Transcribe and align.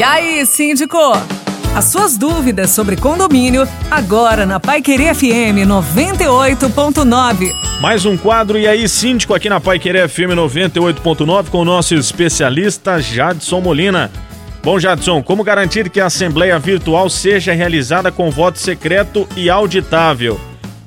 E 0.00 0.02
aí, 0.02 0.46
síndico? 0.46 0.96
As 1.76 1.84
suas 1.84 2.16
dúvidas 2.16 2.70
sobre 2.70 2.96
condomínio, 2.96 3.68
agora 3.90 4.46
na 4.46 4.58
Pai 4.58 4.80
Querer 4.80 5.14
FM 5.14 5.68
98.9. 5.68 7.52
Mais 7.82 8.06
um 8.06 8.16
quadro, 8.16 8.58
e 8.58 8.66
aí, 8.66 8.88
síndico, 8.88 9.34
aqui 9.34 9.50
na 9.50 9.60
Pai 9.60 9.78
Querer 9.78 10.08
FM 10.08 10.32
98.9 10.34 11.50
com 11.50 11.58
o 11.58 11.66
nosso 11.66 11.94
especialista 11.94 12.98
Jadson 12.98 13.60
Molina. 13.60 14.10
Bom, 14.62 14.80
Jadson, 14.80 15.22
como 15.22 15.44
garantir 15.44 15.90
que 15.90 16.00
a 16.00 16.06
Assembleia 16.06 16.58
Virtual 16.58 17.10
seja 17.10 17.52
realizada 17.52 18.10
com 18.10 18.30
voto 18.30 18.58
secreto 18.58 19.28
e 19.36 19.50
auditável? 19.50 20.40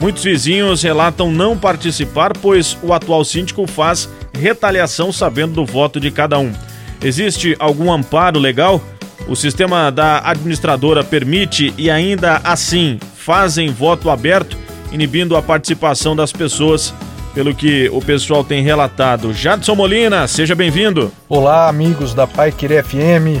Muitos 0.00 0.24
vizinhos 0.24 0.82
relatam 0.82 1.30
não 1.30 1.58
participar, 1.58 2.32
pois 2.32 2.74
o 2.82 2.94
atual 2.94 3.22
síndico 3.22 3.66
faz 3.66 4.08
retaliação 4.32 5.12
sabendo 5.12 5.52
do 5.52 5.66
voto 5.66 6.00
de 6.00 6.10
cada 6.10 6.38
um. 6.38 6.54
Existe 7.02 7.54
algum 7.58 7.92
amparo 7.92 8.40
legal? 8.40 8.80
O 9.26 9.34
sistema 9.34 9.90
da 9.90 10.20
administradora 10.28 11.02
permite 11.02 11.72
e 11.78 11.90
ainda 11.90 12.42
assim 12.44 12.98
fazem 13.16 13.70
voto 13.72 14.10
aberto, 14.10 14.56
inibindo 14.92 15.34
a 15.34 15.42
participação 15.42 16.14
das 16.14 16.30
pessoas, 16.30 16.92
pelo 17.32 17.54
que 17.54 17.88
o 17.90 18.02
pessoal 18.02 18.44
tem 18.44 18.62
relatado. 18.62 19.32
Jadson 19.32 19.74
Molina, 19.74 20.28
seja 20.28 20.54
bem-vindo. 20.54 21.10
Olá, 21.26 21.68
amigos 21.68 22.12
da 22.12 22.26
Pai 22.26 22.52
Querer 22.52 22.84
FM. 22.84 23.40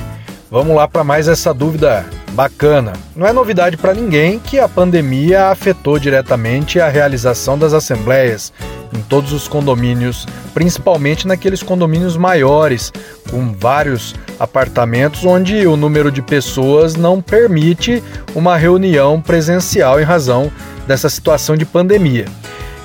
Vamos 0.50 0.74
lá 0.74 0.88
para 0.88 1.04
mais 1.04 1.28
essa 1.28 1.52
dúvida 1.52 2.06
bacana. 2.34 2.92
Não 3.14 3.26
é 3.26 3.32
novidade 3.32 3.76
para 3.76 3.94
ninguém 3.94 4.38
que 4.38 4.58
a 4.58 4.68
pandemia 4.68 5.46
afetou 5.46 5.98
diretamente 5.98 6.80
a 6.80 6.88
realização 6.88 7.56
das 7.56 7.72
assembleias 7.72 8.52
em 8.92 9.00
todos 9.02 9.32
os 9.32 9.48
condomínios, 9.48 10.26
principalmente 10.52 11.26
naqueles 11.26 11.62
condomínios 11.62 12.16
maiores, 12.16 12.92
com 13.30 13.52
vários 13.52 14.14
apartamentos 14.38 15.24
onde 15.24 15.66
o 15.66 15.76
número 15.76 16.10
de 16.10 16.22
pessoas 16.22 16.94
não 16.94 17.20
permite 17.20 18.02
uma 18.34 18.56
reunião 18.56 19.20
presencial 19.20 20.00
em 20.00 20.04
razão 20.04 20.50
dessa 20.86 21.08
situação 21.08 21.56
de 21.56 21.64
pandemia. 21.64 22.26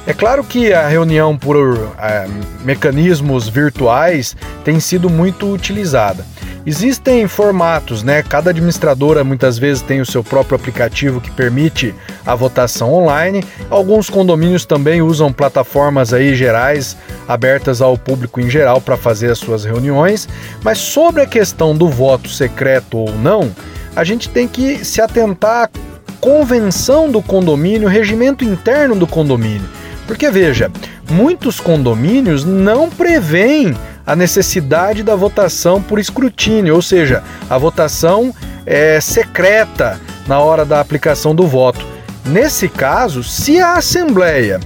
É 0.09 0.13
claro 0.13 0.43
que 0.43 0.73
a 0.73 0.87
reunião 0.87 1.37
por 1.37 1.55
é, 2.01 2.27
mecanismos 2.65 3.47
virtuais 3.47 4.35
tem 4.63 4.79
sido 4.79 5.07
muito 5.07 5.53
utilizada. 5.53 6.25
Existem 6.65 7.27
formatos, 7.27 8.01
né? 8.01 8.23
Cada 8.23 8.49
administradora 8.49 9.23
muitas 9.23 9.59
vezes 9.59 9.83
tem 9.83 10.01
o 10.01 10.05
seu 10.07 10.23
próprio 10.23 10.55
aplicativo 10.55 11.21
que 11.21 11.29
permite 11.29 11.93
a 12.25 12.33
votação 12.33 12.91
online. 12.91 13.43
Alguns 13.69 14.09
condomínios 14.09 14.65
também 14.65 14.99
usam 14.99 15.31
plataformas 15.31 16.11
aí 16.11 16.33
gerais 16.33 16.97
abertas 17.27 17.79
ao 17.79 17.95
público 17.95 18.41
em 18.41 18.49
geral 18.49 18.81
para 18.81 18.97
fazer 18.97 19.29
as 19.29 19.37
suas 19.37 19.63
reuniões. 19.63 20.27
Mas 20.63 20.79
sobre 20.79 21.21
a 21.21 21.27
questão 21.27 21.77
do 21.77 21.87
voto 21.87 22.29
secreto 22.29 22.97
ou 22.97 23.15
não, 23.15 23.51
a 23.95 24.03
gente 24.03 24.27
tem 24.27 24.47
que 24.47 24.83
se 24.83 25.01
atentar 25.01 25.65
à 25.65 26.11
convenção 26.19 27.11
do 27.11 27.21
condomínio, 27.21 27.87
regimento 27.87 28.43
interno 28.43 28.95
do 28.95 29.05
condomínio. 29.05 29.77
Porque 30.09 30.31
veja, 30.31 30.71
muitos 31.11 31.59
condomínios 31.59 32.43
não 32.43 32.89
prevêem 32.89 33.77
a 34.03 34.15
necessidade 34.15 35.03
da 35.03 35.15
votação 35.15 35.79
por 35.83 35.99
escrutínio, 35.99 36.73
ou 36.73 36.81
seja, 36.81 37.21
a 37.47 37.55
votação 37.59 38.33
é 38.65 38.99
secreta 38.99 40.01
na 40.25 40.39
hora 40.39 40.65
da 40.65 40.79
aplicação 40.79 41.35
do 41.35 41.45
voto. 41.45 41.85
Nesse 42.25 42.67
caso, 42.67 43.23
se 43.23 43.59
a 43.59 43.73
Assembleia 43.75 44.59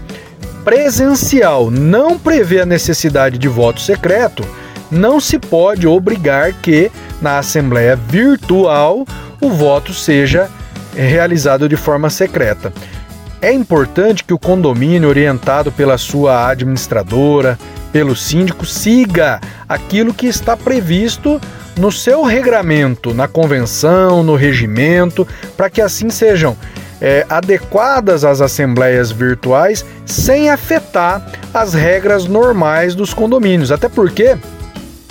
presencial 0.64 1.70
não 1.70 2.18
prevê 2.18 2.62
a 2.62 2.66
necessidade 2.66 3.38
de 3.38 3.50
voto 3.50 3.82
secreto, 3.82 4.48
não 4.90 5.20
se 5.20 5.38
pode 5.38 5.86
obrigar 5.86 6.54
que 6.54 6.90
na 7.22 7.38
Assembleia 7.38 7.98
virtual 7.98 9.06
o 9.42 9.50
voto 9.50 9.94
seja 9.94 10.50
realizado 10.96 11.68
de 11.68 11.76
forma 11.76 12.10
secreta. 12.10 12.72
É 13.44 13.52
importante 13.52 14.24
que 14.24 14.34
o 14.34 14.40
condomínio, 14.40 15.10
orientado 15.10 15.70
pela 15.70 15.98
sua 15.98 16.48
administradora, 16.48 17.60
pelo 17.92 18.16
síndico, 18.16 18.66
siga 18.66 19.42
aquilo 19.68 20.14
que 20.14 20.28
está 20.28 20.56
previsto 20.56 21.42
no 21.78 21.92
seu 21.92 22.24
regramento, 22.24 23.14
na 23.14 23.28
convenção, 23.28 24.24
no 24.24 24.34
regimento, 24.34 25.28
para 25.58 25.70
que 25.70 25.82
assim 25.82 26.10
sejam 26.10 26.56
é, 27.02 27.26
adequadas 27.28 28.24
às 28.24 28.40
assembleias 28.40 29.12
virtuais 29.12 29.86
sem 30.06 30.50
afetar 30.50 31.22
as 31.54 31.74
regras 31.74 32.26
normais 32.26 32.96
dos 32.96 33.14
condomínios. 33.14 33.74
Até 33.74 33.90
porque 33.90 34.38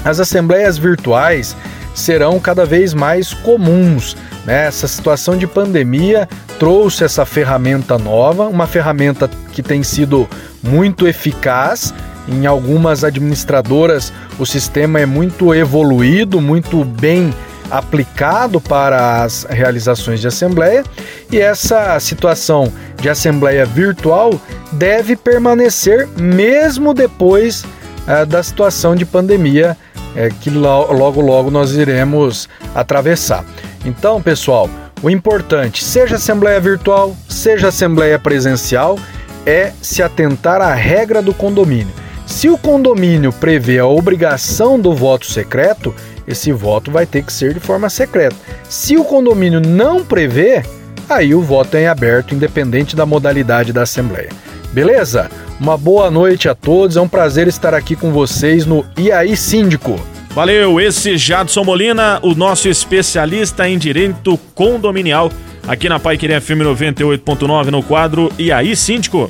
as 0.05 0.21
assembleias 0.21 0.79
virtuais 0.79 1.57
serão 1.95 2.41
cada 2.41 2.65
vez 2.65 2.95
mais 2.95 3.33
comuns. 3.33 4.17
Né? 4.45 4.67
Essa 4.67 4.89
situação 4.89 5.37
de 5.37 5.47
pandemia 5.47 6.29
trouxe 6.59 7.05
essa 7.05 7.25
ferramenta 7.25 7.99
nova, 7.99 8.49
uma 8.49 8.67
ferramenta 8.67 9.29
que 9.53 9.63
tem 9.63 9.83
sido 9.83 10.29
muito 10.63 11.07
eficaz 11.07 11.93
em 12.29 12.47
algumas 12.47 13.03
administradoras, 13.03 14.13
o 14.39 14.47
sistema 14.47 15.01
é 15.01 15.07
muito 15.07 15.53
evoluído, 15.55 16.41
muito 16.41 16.85
bem 16.85 17.35
aplicado 17.71 18.61
para 18.61 19.23
as 19.23 19.45
realizações 19.49 20.21
de 20.21 20.29
assembleia 20.29 20.85
e 21.31 21.39
essa 21.39 21.99
situação 21.99 22.71
de 23.01 23.09
assembleia 23.09 23.65
virtual 23.65 24.39
deve 24.73 25.17
permanecer 25.17 26.07
mesmo 26.17 26.93
depois 26.93 27.65
uh, 27.65 28.27
da 28.27 28.43
situação 28.43 28.95
de 28.95 29.07
pandemia 29.07 29.77
uh, 30.15 30.35
que 30.41 30.51
lo 30.51 30.93
logo 30.93 31.21
logo 31.21 31.51
nós 31.51 31.73
iremos 31.73 32.49
atravessar. 32.75 33.45
Então, 33.85 34.23
pessoal, 34.23 34.69
o 35.03 35.11
importante, 35.11 35.85
seja 35.85 36.17
assembleia 36.17 36.61
virtual, 36.61 37.17
seja 37.29 37.69
assembleia 37.69 38.19
presencial, 38.19 38.99
é 39.45 39.73
se 39.83 40.03
atentar 40.03 40.61
à 40.61 40.73
regra 40.73 41.21
do 41.21 41.35
condomínio. 41.35 41.93
Se 42.27 42.49
o 42.49 42.57
condomínio 42.57 43.33
prevê 43.33 43.79
a 43.79 43.87
obrigação 43.87 44.79
do 44.79 44.95
voto 44.95 45.27
secreto, 45.27 45.95
esse 46.27 46.53
voto 46.53 46.91
vai 46.91 47.05
ter 47.05 47.25
que 47.25 47.33
ser 47.33 47.53
de 47.53 47.61
forma 47.61 47.91
secreta. 47.91 48.37
Se 48.69 48.97
o 48.97 49.05
condomínio 49.05 49.61
não 49.61 50.05
prevê, 50.05 50.63
aí 51.09 51.35
o 51.35 51.43
voto 51.43 51.77
é 51.77 51.83
em 51.83 51.87
aberto, 51.89 52.35
independente 52.35 52.95
da 52.95 53.05
modalidade 53.05 53.73
da 53.73 53.83
Assembleia. 53.83 54.31
Beleza? 54.73 55.29
Uma 55.63 55.77
boa 55.77 56.11
noite 56.11 56.49
a 56.49 56.57
todos, 56.57 56.97
é 56.97 57.01
um 57.01 57.07
prazer 57.07 57.47
estar 57.47 57.73
aqui 57.73 57.95
com 57.95 58.11
vocês 58.11 58.67
no 58.67 58.85
E 58.99 59.13
aí 59.13 59.37
Síndico. 59.37 59.95
Valeu, 60.31 60.81
esse 60.81 61.17
Jadson 61.17 61.63
Molina, 61.63 62.19
o 62.21 62.35
nosso 62.35 62.69
especialista 62.69 63.69
em 63.69 63.79
direito 63.79 64.37
condominial, 64.57 65.31
aqui 65.65 65.89
na 65.89 66.01
Pai 66.01 66.19
Querer 66.19 66.41
FM 66.41 66.63
98.9 66.65 67.67
no 67.67 67.81
quadro 67.81 68.29
E 68.37 68.51
aí 68.51 68.75
Síndico. 68.75 69.29